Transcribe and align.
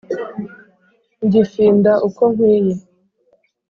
Ngifinda 1.25 1.91
uko 2.07 2.23
nkwiye 2.33 2.75